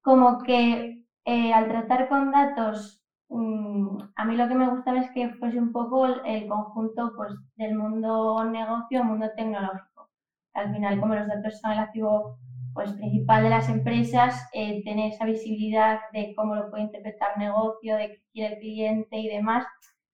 [0.01, 5.11] como que eh, al tratar con datos, mm, a mí lo que me gustaba es
[5.13, 10.09] que fuese un poco el, conjunto pues, del mundo negocio, mundo tecnológico.
[10.53, 12.37] Al final, como los datos son el activo
[12.73, 17.95] pues, principal de las empresas, eh, tener esa visibilidad de cómo lo puede interpretar negocio,
[17.95, 19.65] de qué quiere el cliente y demás,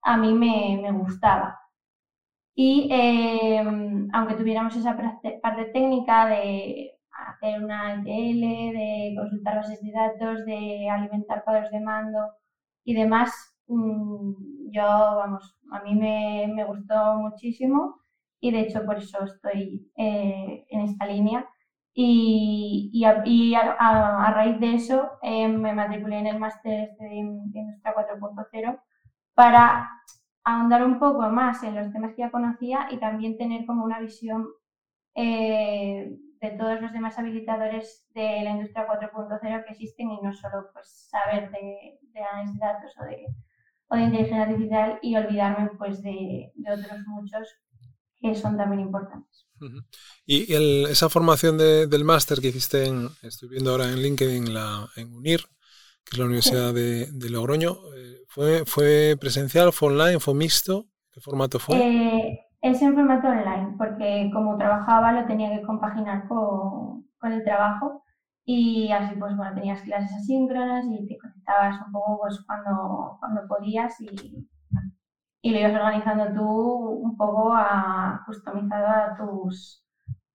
[0.01, 1.57] a mí me, me gustaba.
[2.55, 3.59] Y eh,
[4.13, 8.41] aunque tuviéramos esa parte técnica de hacer una ETL,
[8.73, 12.19] de consultar bases de datos, de alimentar cuadros de mando
[12.85, 13.31] y demás,
[13.67, 17.95] mm, yo, vamos, a mí me, me, gustó muchísimo
[18.39, 21.45] y de hecho por eso estoy eh, en esta línea.
[21.97, 23.05] Y, y,
[23.55, 28.81] a, raíz de eso eh, me matriculé en el máster este de, Industria 4.0
[29.33, 29.89] para
[30.43, 34.01] ahondar un poco más en los temas que ya conocía y también tener como una
[34.01, 34.45] visión
[35.15, 40.69] eh, de todos los demás habilitadores de la industria 4.0 que existen y no solo
[40.73, 41.97] pues saber de,
[42.29, 43.25] análisis de datos o de,
[43.87, 47.47] o de, inteligencia artificial y olvidarme pues de otros muchos
[48.19, 49.44] que son también importantes.
[50.25, 54.53] Y el, esa formación de, del máster que hiciste, en, estoy viendo ahora en LinkedIn,
[54.53, 55.41] la, en UNIR,
[56.03, 60.87] que es la Universidad de, de, Logroño, eh, ¿fue, ¿fue presencial, fue online, fue mixto?
[61.11, 61.77] ¿Qué formato fue?
[61.77, 67.43] Eh, es en formato online, porque como trabajaba lo tenía que compaginar con, con el
[67.43, 68.03] trabajo
[68.43, 73.47] y así pues bueno, tenías clases asíncronas y te conectabas un poco pues cuando, cuando
[73.47, 74.47] podías y
[75.45, 79.83] y lo ibas organizando tú un poco a, customizado a tus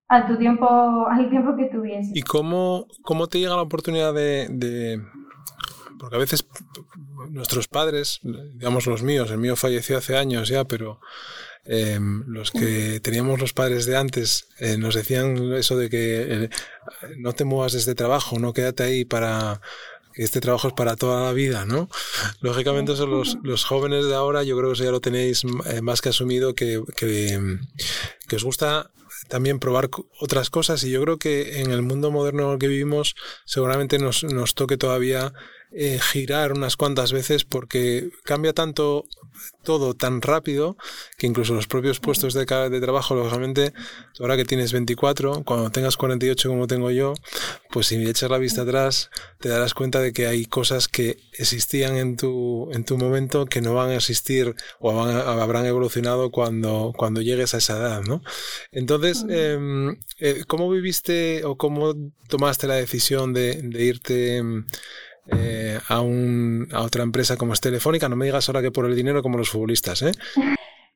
[0.09, 0.68] a tu tiempo,
[1.09, 2.12] al tiempo que tuvieses.
[2.14, 5.03] ¿Y cómo, cómo te llega la oportunidad de,
[5.99, 6.46] porque a veces
[7.29, 11.01] nuestros padres, digamos los míos, el mío falleció hace años ya, pero
[11.64, 16.51] eh, los que teníamos los padres de antes eh, nos decían eso de que eh,
[17.18, 19.61] no te muevas desde trabajo, no quédate ahí para
[20.25, 21.89] este trabajo es para toda la vida, ¿no?
[22.41, 26.01] Lógicamente son los, los jóvenes de ahora, yo creo que ya lo tenéis eh, más
[26.01, 27.59] que asumido, que, que,
[28.29, 28.91] que os gusta
[29.29, 32.69] también probar otras cosas y yo creo que en el mundo moderno en el que
[32.69, 35.33] vivimos seguramente nos, nos toque todavía
[35.73, 39.07] eh, girar unas cuantas veces porque cambia tanto
[39.63, 40.77] todo tan rápido
[41.17, 43.73] que incluso los propios puestos de, de trabajo, lógicamente,
[44.19, 47.15] ahora que tienes 24, cuando tengas 48 como tengo yo,
[47.71, 51.97] pues si echas la vista atrás, te darás cuenta de que hay cosas que existían
[51.97, 57.21] en tu, en tu momento que no van a existir o habrán evolucionado cuando, cuando
[57.21, 58.23] llegues a esa edad, ¿no?
[58.73, 61.95] Entonces, em, eh, ¿cómo viviste o cómo
[62.29, 64.65] tomaste la decisión de, de irte em,
[65.27, 68.09] eh, a, un, a otra empresa como es Telefónica.
[68.09, 70.13] No me digas ahora que por el dinero como los futbolistas, ¿eh?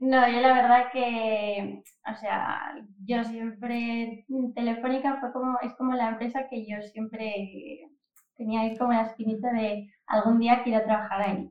[0.00, 1.82] No, yo la verdad que,
[2.12, 2.74] o sea,
[3.06, 7.88] yo siempre, Telefónica fue como, es como la empresa que yo siempre
[8.36, 11.50] tenía ahí como la espinita de algún día quiero trabajar ahí.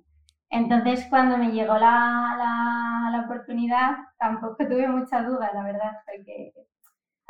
[0.50, 6.52] Entonces, cuando me llegó la, la, la oportunidad, tampoco tuve mucha duda, la verdad, porque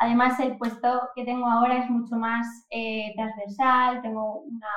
[0.04, 4.68] Además, el puesto que tengo ahora es mucho más eh, transversal, tengo una,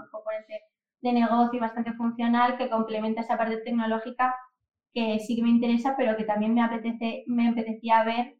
[0.00, 0.60] un componente
[1.02, 4.34] de negocio bastante funcional que complementa esa parte tecnológica
[4.92, 8.36] que sí que me interesa, pero que también me, apetecía ver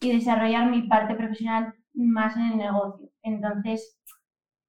[0.00, 3.10] y desarrollar mi parte profesional más en el negocio.
[3.22, 3.98] Entonces,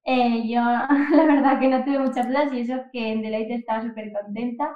[0.03, 0.61] eh, yo
[1.15, 4.75] la verdad que no tuve muchas dudas y eso que en Deleite estaba súper contenta,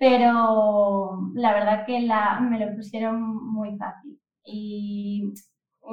[0.00, 2.00] pero la verdad que
[2.42, 4.20] me lo pusieron muy fácil.
[4.44, 5.32] Y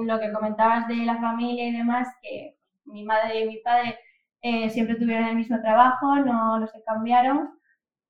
[0.06, 2.56] lo que comentabas de la familia y demás, que
[2.86, 3.98] mi madre y mi padre
[4.42, 7.50] eh, siempre tuvieron el mismo trabajo, no, no cambiaron,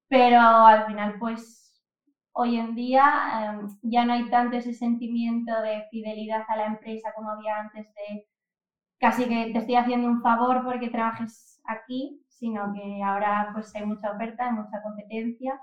[0.10, 1.82] pero al final pues
[2.34, 7.12] hoy en día em, ya no hay tanto ese sentimiento de fidelidad a la empresa
[7.15, 8.26] como había antes de
[9.00, 13.86] casi que te estoy haciendo un favor porque trabajes aquí, sino que ahora pues hay
[13.86, 15.60] mucha oferta, hay mucha competencia.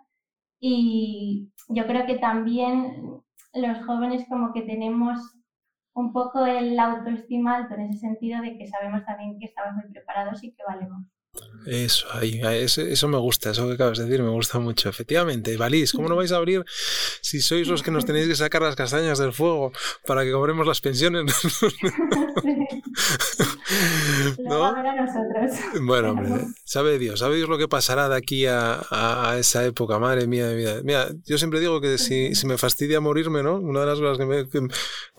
[0.60, 3.20] Y yo creo que también
[3.54, 5.18] los jóvenes como que tenemos
[5.94, 9.86] un poco el autoestima alto en ese sentido de que sabemos también que estamos muy
[9.90, 11.04] preparados y que valemos.
[11.66, 14.90] Eso, ahí, eso, me gusta, eso que acabas de decir me gusta mucho.
[14.90, 16.62] Efectivamente, Valís, ¿cómo no vais a abrir
[17.22, 19.72] si sois los que nos tenéis que sacar las castañas del fuego
[20.06, 21.24] para que cobremos las pensiones?
[24.38, 24.74] ¿No?
[25.82, 29.98] Bueno, hombre, sabe Dios, sabe Dios lo que pasará de aquí a, a, esa época,
[29.98, 30.80] madre mía, mía.
[30.84, 33.56] Mira, yo siempre digo que si, si me fastidia morirme, ¿no?
[33.56, 34.46] Una de las cosas que me,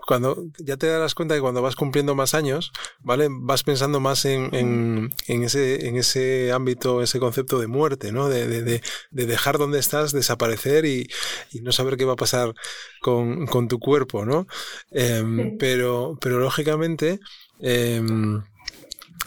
[0.06, 3.28] cuando ya te darás cuenta que cuando vas cumpliendo más años, ¿vale?
[3.30, 6.05] Vas pensando más en, en, en, ese, en ese
[6.54, 8.30] ámbito, ese concepto de muerte, ¿no?
[8.30, 11.10] De, de, de, de dejar donde estás, desaparecer y,
[11.52, 12.54] y, no saber qué va a pasar
[13.02, 14.48] con, con tu cuerpo, ¿no?
[14.92, 15.56] Eh, sí.
[15.60, 17.20] pero, pero lógicamente,
[17.60, 18.02] eh,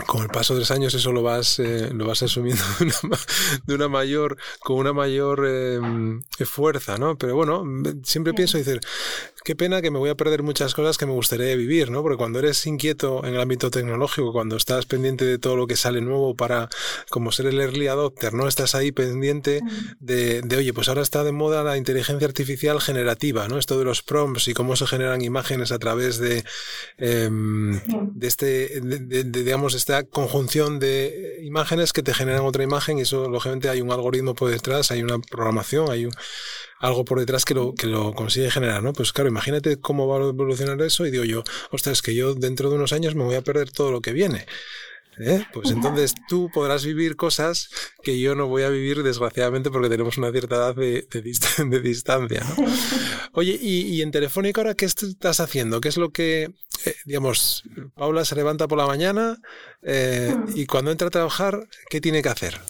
[0.06, 3.18] con el paso de los años eso lo vas, eh, lo vas asumiendo de una,
[3.66, 5.80] de una, mayor, con una mayor eh,
[6.44, 7.16] fuerza, ¿no?
[7.16, 7.64] Pero bueno,
[8.04, 8.80] siempre pienso decir,
[9.44, 12.02] qué pena que me voy a perder muchas cosas que me gustaría vivir, ¿no?
[12.02, 15.76] Porque cuando eres inquieto en el ámbito tecnológico, cuando estás pendiente de todo lo que
[15.76, 16.68] sale nuevo para,
[17.10, 18.48] como ser el early adopter, ¿no?
[18.48, 19.60] Estás ahí pendiente
[20.00, 23.58] de, de oye, pues ahora está de moda la inteligencia artificial generativa, ¿no?
[23.58, 26.44] Esto de los prompts y cómo se generan imágenes a través de,
[26.96, 27.80] em,
[28.14, 33.28] de este, de, digamos, esta conjunción de imágenes que te generan otra imagen y eso,
[33.28, 36.12] lógicamente, hay un algoritmo por detrás, hay una programación, hay un,
[36.78, 38.92] algo por detrás que lo, que lo consigue generar, ¿no?
[38.92, 42.70] Pues claro, imagínate cómo va a evolucionar eso y digo yo, ostras, que yo dentro
[42.70, 44.46] de unos años me voy a perder todo lo que viene.
[45.20, 45.44] ¿Eh?
[45.52, 47.70] Pues entonces tú podrás vivir cosas
[48.04, 52.46] que yo no voy a vivir, desgraciadamente, porque tenemos una cierta edad de, de, distancia.
[53.32, 55.80] Oye, y, en Telefónica ahora, ¿qué estás haciendo?
[55.80, 56.50] ¿Qué es lo que,
[56.84, 57.64] eh, digamos,
[57.96, 59.38] Paula se levanta por la mañana
[59.82, 62.60] eh, y cuando entra a trabajar, ¿qué tiene que hacer?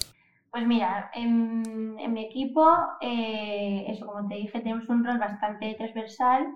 [0.51, 2.65] Pues mira, en, mi equipo,
[3.01, 6.47] eh, eso como te dije, tenemos un rol bastante transversal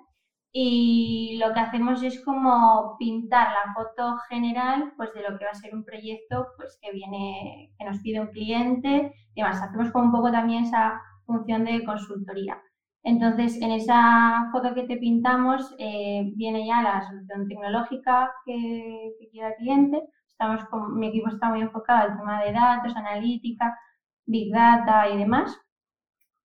[0.51, 5.51] y lo que hacemos es como pintar la foto general pues de lo que va
[5.51, 9.61] a ser un proyecto pues que viene, que nos pide un cliente y demás.
[9.61, 12.57] Hacemos como un poco también esa función de consultoría.
[13.03, 19.29] Entonces, en esa foto que te pintamos eh, viene ya la solución tecnológica que, que
[19.29, 20.01] quiera el cliente
[20.33, 23.77] Estamos con, mi equipo está muy enfocado al tema de datos, analítica,
[24.25, 25.55] big data y demás.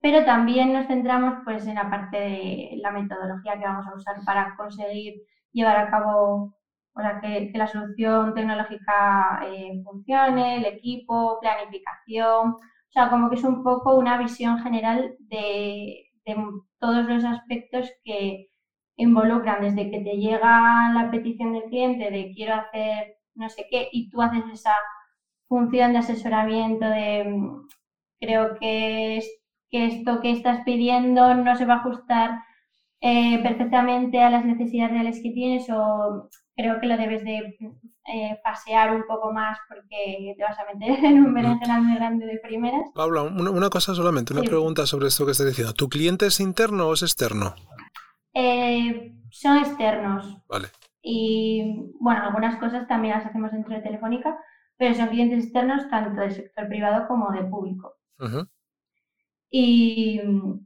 [0.00, 4.16] Pero también nos centramos pues, en la parte de la metodología que vamos a usar
[4.24, 5.14] para conseguir
[5.52, 6.52] llevar a cabo
[6.98, 12.50] o sea, que, la solución tecnológica eh, funcione, el equipo, planificación.
[12.54, 16.36] O sea, como que es un poco una visión general de, de
[16.80, 18.48] todos los aspectos que
[18.96, 23.88] involucran desde que te llega la petición del cliente de quiero hacer no sé qué,
[23.92, 24.74] y tú haces esa
[25.48, 27.68] función de asesoramiento de mm,
[28.20, 29.22] creo que,
[29.70, 32.42] que esto que estás pidiendo no se va a ajustar
[33.00, 37.56] eh, perfectamente a las necesidades reales que tienes o creo que lo debes de
[38.12, 42.26] eh, pasear un poco más porque te vas a meter en un berenjenal muy grande
[42.26, 42.90] de primeras.
[42.94, 45.72] Paula, una, cosa solamente, una pregunta sobre esto que estás diciendo.
[45.72, 47.54] ¿Tu cliente es interno o es externo?
[48.34, 50.36] Eh, son externos.
[50.48, 50.68] Vale.
[51.10, 54.38] Y bueno, algunas cosas también las hacemos dentro de Telefónica,
[54.76, 57.94] pero son clientes externos tanto del sector privado como de público.
[59.50, 60.20] y,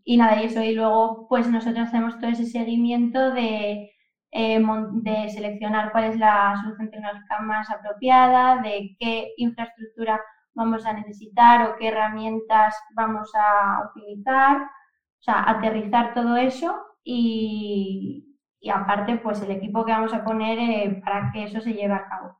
[0.05, 0.63] y, nada, y eso.
[0.63, 3.91] Y luego, pues nosotros hacemos todo ese seguimiento de,
[4.33, 4.63] eh,
[4.95, 10.21] de seleccionar cuál es la solución tecnológica más apropiada, de qué infraestructura
[10.55, 14.57] vamos a necesitar o qué herramientas vamos a utilizar.
[14.63, 16.75] O sea, aterrizar todo eso
[17.05, 18.32] y,
[18.63, 21.95] y aparte pues el equipo que vamos a poner eh, para que eso se lleve
[21.95, 22.39] a cabo.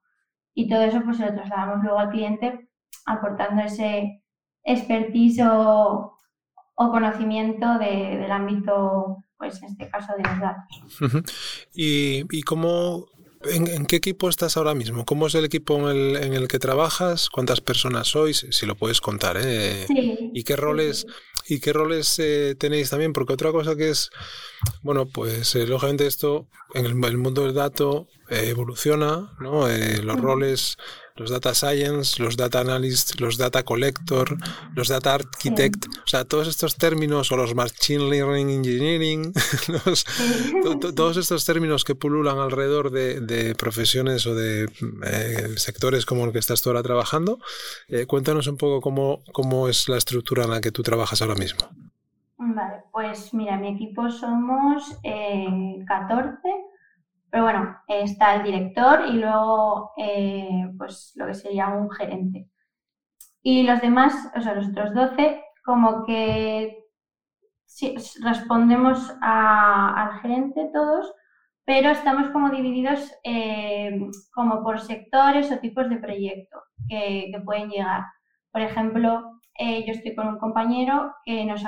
[0.55, 2.71] Y todo eso pues se lo trasladamos luego al cliente
[3.07, 4.23] aportando ese
[4.63, 6.17] expertise o,
[6.77, 11.25] conocimiento del ámbito, pues en este caso de los datos.
[11.73, 13.07] ¿Y, y cómo,
[13.45, 15.05] en, qué equipo estás ahora mismo?
[15.05, 17.31] ¿Cómo es el equipo en el, en el que trabajas?
[17.31, 18.47] ¿Cuántas personas sois?
[18.51, 19.87] Si lo puedes contar, ¿eh?
[20.35, 21.07] ¿Y qué roles,
[21.49, 23.13] y qué roles eh, tenéis también?
[23.13, 24.11] Porque otra cosa que es
[24.83, 29.69] bueno, pues eh, lógicamente esto en el, mundo del dato evoluciona, ¿no?
[29.69, 30.77] Eh, los roles,
[31.17, 34.37] los data science, los data analyst, los data collector,
[34.75, 39.33] los data architect, o sea, todos estos términos o los machine learning engineering,
[40.97, 44.69] todos estos términos que pululan alrededor de, profesiones o de
[45.57, 47.39] sectores como el que estás tú ahora trabajando,
[48.07, 51.69] cuéntanos un poco cómo, cómo es la estructura en la que tú trabajas ahora mismo.
[52.45, 55.87] Vale, pues mira, mi equipo somos 14, eh,
[57.33, 62.51] pero bueno, está el director y luego eh, pues lo que sería un gerente.
[63.43, 66.85] Y los demás, o sea, los otros 12, como que
[67.65, 71.15] sí, respondemos al gerente todos,
[71.65, 73.99] pero estamos como divididos eh,
[74.35, 78.03] como por sectores o tipos de proyecto que pueden llegar.
[78.53, 81.63] Por ejemplo, eh, yo estoy con un compañero que nos,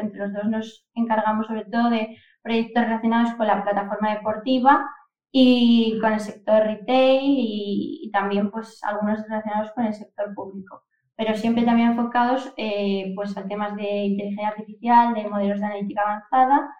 [0.00, 4.86] entre los dos nos encargamos sobre todo de proyectos relacionados con la plataforma deportiva
[5.30, 10.82] y con el sector retail y, también pues algunos relacionados con el sector público,
[11.16, 16.02] pero siempre también enfocados eh, pues a temas de inteligencia artificial, de modelos de analítica
[16.02, 16.70] avanzada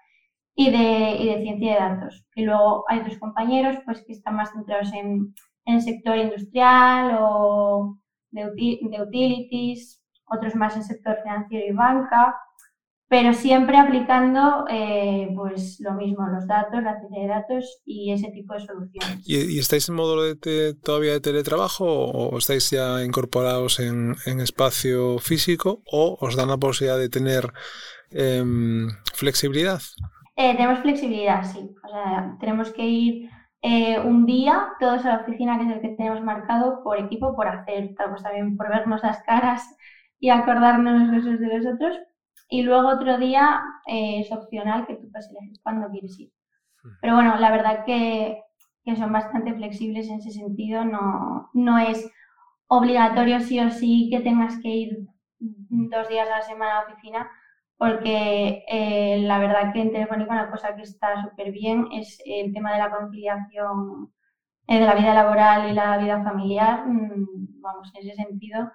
[0.54, 2.26] y de, ciencia de datos.
[2.34, 5.34] Y luego hay otros compañeros pues que están más centrados en,
[5.66, 7.98] el sector industrial o
[8.30, 12.36] de, de utilities, otros más en sector financiero y banca,
[13.08, 18.30] pero siempre aplicando eh, pues lo mismo, los datos, la ciencia de datos y ese
[18.30, 19.26] tipo de soluciones.
[19.26, 25.82] ¿Y, estáis en módulo de todavía de teletrabajo o estáis ya incorporados en, espacio físico
[25.90, 27.52] o os dan la posibilidad de tener
[28.10, 29.80] em, flexibilidad?
[30.36, 31.74] Eh, tenemos flexibilidad, sí.
[31.82, 33.30] O sea, tenemos que ir
[33.70, 37.36] eh, un día todos a la oficina, que es el que tenemos marcado por equipo,
[37.36, 39.62] por hacer, pues también por vernos las caras
[40.18, 41.98] y acordarnos los unos de los otros.
[42.48, 46.32] Y luego otro día eh, es opcional que tú puedes elegir cuándo quieres ir.
[47.02, 48.40] Pero bueno, la verdad que,
[48.84, 50.86] que, son bastante flexibles en ese sentido.
[50.86, 52.10] No, no es
[52.68, 55.08] obligatorio sí o sí que tengas que ir
[55.40, 57.30] dos días a la semana a la oficina,
[57.78, 62.52] porque eh, la verdad que en Telefónica una cosa que está súper bien es el
[62.52, 64.12] tema de la conciliación
[64.66, 66.86] eh, de la vida laboral y la vida familiar.
[66.88, 68.72] Mm, vamos, en ese sentido,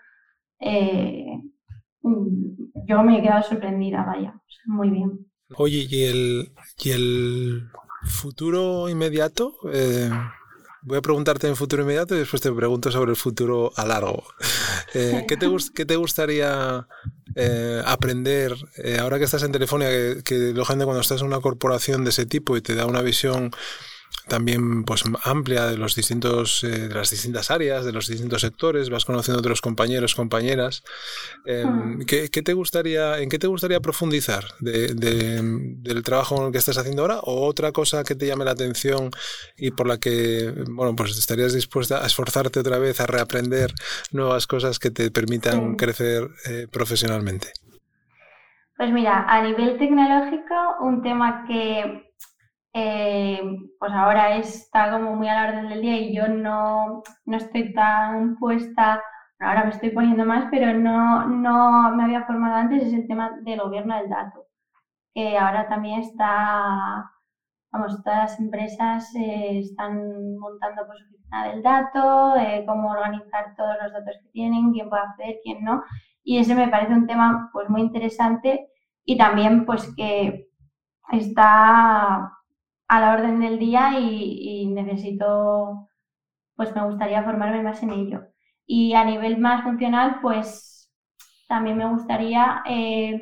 [0.60, 1.38] eh,
[2.02, 5.28] mm, yo me he quedado sorprendida, vaya, muy bien.
[5.58, 7.70] Oye, ¿y el, y el
[8.06, 9.58] futuro inmediato?
[10.86, 14.24] Voy a preguntarte en futuro inmediato y después te pregunto sobre el futuro a largo.
[14.94, 16.88] Eh, ¿qué, te, ¿qué, te, gustaría
[17.36, 19.90] eh, aprender eh, ahora que estás en Telefonia?
[19.90, 23.02] Que, que lógicamente cuando estás en una corporación de ese tipo y te da una
[23.02, 23.52] visión
[24.28, 28.90] también pues amplia de los distintos eh, de las distintas áreas de los distintos sectores
[28.90, 30.84] vas conociendo otros compañeros compañeras.
[31.46, 32.06] Em, hmm.
[32.06, 37.20] ¿qué, te gustaría en qué te gustaría profundizar de, del trabajo que estás haciendo ahora
[37.20, 39.12] o otra cosa que te llame la atención
[39.58, 43.74] y por la que bueno pues estarías dispuesta a esforzarte otra vez a reaprender
[44.12, 47.52] nuevas cosas que te permitan crecer eh, profesionalmente
[48.78, 52.13] pues mira a nivel tecnológico un tema que
[52.74, 53.42] eh,
[53.80, 57.74] pues ahora está como muy a la orden del día y yo no, no estoy
[57.74, 59.02] tan puesta,
[59.40, 63.32] ahora me estoy poniendo más, pero no, no me había formado antes, es el tema
[63.44, 64.46] del gobierno del dato,
[65.14, 67.06] que ahora también está,
[67.72, 73.76] vamos, todas las empresas eh, están montando pues oficina del dato, eh, cómo organizar todos
[73.82, 75.84] los datos que tienen, quién puede acceder, quién no,
[76.24, 78.68] y ese me parece un tema pues muy interesante
[79.06, 80.48] y también pues que
[81.12, 82.32] está
[82.94, 85.90] a la orden del día y, necesito,
[86.56, 88.22] pues me gustaría formarme más en ello.
[88.68, 90.92] Y a nivel más funcional, pues
[91.48, 93.20] también me gustaría, eh,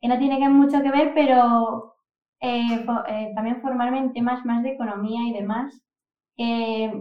[0.00, 1.94] que no tiene que mucho que ver, pero
[2.40, 5.72] eh, eh, también formarme en temas más de economía y demás.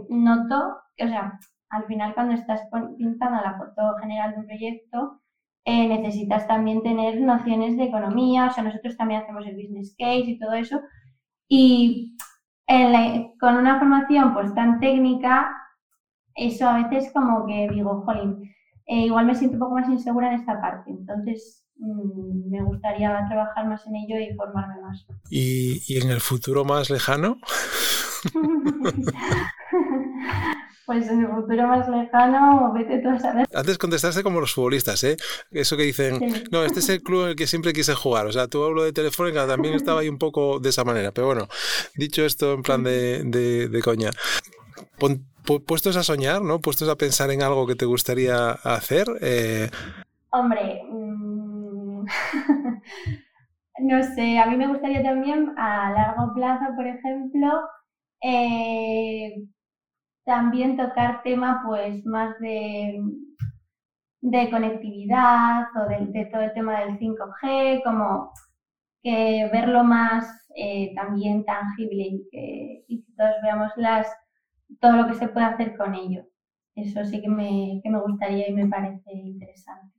[0.10, 1.38] noto, o sea,
[1.70, 2.62] al final cuando estás
[2.98, 5.20] pintando la foto general de un proyecto,
[5.66, 10.40] necesitas también tener nociones de economía, o sea, nosotros también hacemos el business case y
[10.40, 10.80] todo eso,
[11.48, 12.18] y
[13.40, 15.52] con una formación pues tan técnica,
[16.36, 18.54] eso a veces como que digo, jolín,
[18.88, 20.92] eh, igual me siento un poco más insegura en esta parte.
[20.92, 25.06] Entonces, mm, me gustaría trabajar más en ello y formarme más.
[25.30, 27.38] ¿Y, y en el futuro más lejano?
[30.86, 33.48] Pues en el futuro más lejano, vete tú a saber.
[33.56, 35.18] Antes contestaste como los futbolistas, ¿eh?
[35.50, 36.20] Eso que dicen,
[36.52, 38.28] no, este es el club en el que siempre quise jugar.
[38.28, 41.12] O sea, tú hablo de Telefónica, también estaba ahí un poco de esa manera.
[41.12, 41.48] Pero bueno,
[41.96, 44.12] dicho esto en plan de, de, coña,
[45.66, 46.60] puestos a soñar, ¿no?
[46.60, 49.08] Puestos a pensar en algo que te gustaría hacer.
[49.22, 49.72] Eh...
[50.30, 52.06] Hombre, mm,
[53.80, 57.48] no sé, a mí me gustaría también a largo plazo, por ejemplo,
[58.22, 59.48] eh,
[60.26, 63.00] también tocar tema pues más de,
[64.22, 68.32] de conectividad o de, todo el tema del 5G, como
[69.04, 74.08] que verlo más eh, también tangible y que, y todos veamos las,
[74.80, 76.26] todo lo que se puede hacer con ello.
[76.76, 79.95] Eso sí que me, que me gustaría y me parece interesante.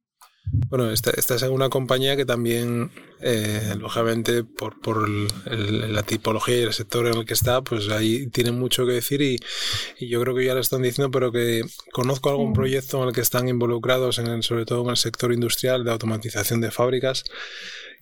[0.68, 2.90] Bueno, estás en una compañía que también,
[3.20, 8.28] eh, lógicamente, por, por la tipología y el sector en el que está, pues ahí
[8.28, 9.38] tiene mucho que decir y,
[10.00, 13.20] yo creo que ya lo están diciendo, pero que conozco algún proyecto en el que
[13.20, 17.24] están involucrados, en sobre todo en el sector industrial de automatización de fábricas,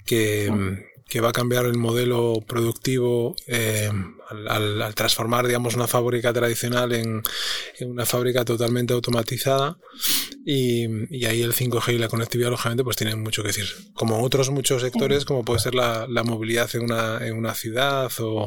[0.05, 0.53] que,
[1.09, 3.91] que va a cambiar el modelo productivo eh,
[4.29, 7.23] al, transformar, digamos, una fábrica tradicional en,
[7.81, 9.79] una fábrica totalmente automatizada.
[10.47, 13.67] Y, ahí el 5G y la conectividad, lógicamente, pues tienen mucho que decir.
[13.95, 18.11] Como otros muchos sectores, como puede ser la, la movilidad en una, en una ciudad
[18.21, 18.45] o,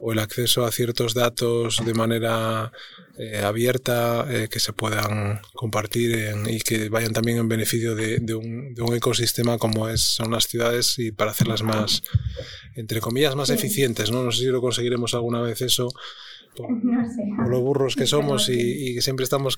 [0.00, 2.72] o el acceso a ciertos datos de manera
[3.18, 8.74] eh, abierta eh, que se puedan compartir y que vayan también en beneficio de, un,
[8.74, 12.02] de, un, ecosistema como es, son las ciudades y para hacerlas más,
[12.76, 14.10] entre comillas, más eficientes.
[14.10, 14.24] ¿no?
[14.24, 15.88] no sé si lo conseguiremos alguna vez eso
[16.54, 16.68] por,
[17.48, 19.56] los burros que somos y, que siempre estamos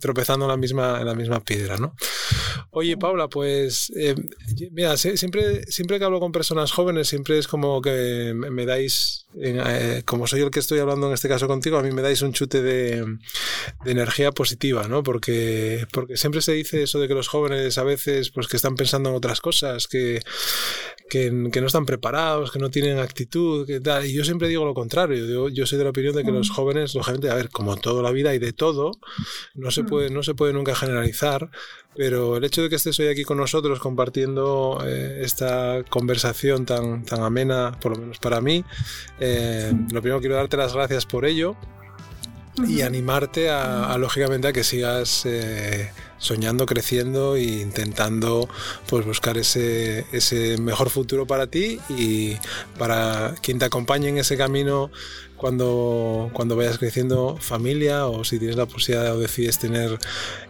[0.00, 1.94] tropezando en la misma, en la misma piedra, ¿no?
[2.70, 4.14] Oye, Paula, pues eh,
[4.70, 10.02] mira, siempre, siempre que hablo con personas jóvenes, siempre es como que me dais, eh,
[10.04, 12.32] como soy el que estoy hablando en este caso contigo, a mí me dais un
[12.32, 13.04] chute de,
[13.84, 15.02] de, energía positiva, ¿no?
[15.02, 18.74] Porque, porque siempre se dice eso de que los jóvenes a veces, pues que están
[18.74, 20.20] pensando en otras cosas, que
[21.08, 24.06] que, no están preparados, que no tienen actitud, que tal.
[24.06, 25.48] Y yo siempre digo lo contrario.
[25.48, 28.10] Yo, soy de la opinión de que los jóvenes, lógicamente, a ver, como toda la
[28.10, 28.92] vida y de todo,
[29.54, 31.50] no se puede, no se puede nunca generalizar,
[31.96, 37.04] pero el hecho de que estés hoy aquí con nosotros compartiendo eh, esta conversación tan,
[37.04, 38.64] tan amena, por lo menos para mí,
[39.18, 41.56] eh, lo primero quiero darte las gracias por ello
[42.66, 48.48] y animarte a, lógicamente a que sigas eh, soñando, creciendo e intentando
[48.88, 52.36] pues buscar ese, ese mejor futuro para ti y
[52.78, 54.90] para quien te acompañe en ese camino
[55.36, 59.98] cuando, cuando vayas creciendo familia o si tienes la posibilidad o decides tener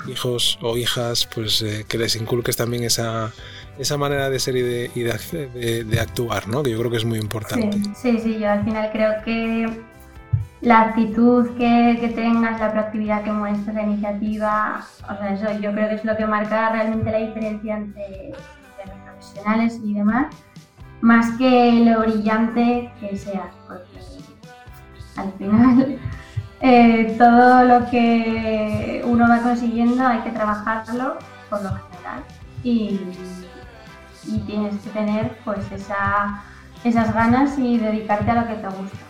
[0.09, 3.32] hijos o hijas, pues eh, que les inculques también esa,
[3.78, 6.62] esa manera de ser y, de, y de, de, actuar, ¿no?
[6.62, 7.78] que yo creo que es muy importante.
[7.78, 9.68] Sí, sí, sí, yo al final creo que
[10.61, 15.88] la actitud que, tengas, la proactividad que muestres, la iniciativa, o sea, eso yo creo
[15.88, 20.34] que es lo que marca realmente la diferencia entre, los profesionales y demás,
[21.00, 23.98] más que lo brillante que seas, porque
[25.16, 25.98] al final
[26.61, 32.24] eh, todo lo que uno va consiguiendo hay que trabajarlo por lo general
[32.62, 33.00] y,
[34.46, 36.42] tienes que tener pues esa,
[36.84, 39.07] esas ganas y dedicarte a lo que te gusta.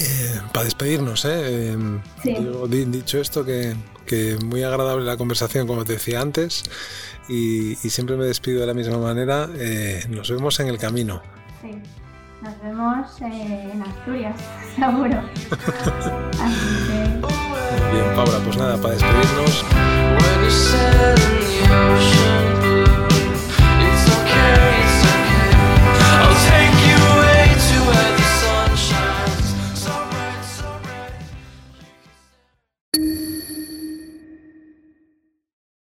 [0.00, 1.72] Eh, para despedirnos, ¿eh?
[1.72, 2.34] Em, sí.
[2.86, 3.76] dicho esto, que,
[4.44, 6.64] muy agradable la conversación, como te decía antes,
[7.28, 9.48] y, siempre me despido de la misma manera.
[9.56, 11.22] Eh, nos vemos en el camino.
[11.60, 11.70] Sí,
[12.42, 14.36] nos vemos eh, en Asturias,
[14.76, 15.22] seguro.
[17.92, 19.64] Bien, Paula, pues nada, para despedirnos.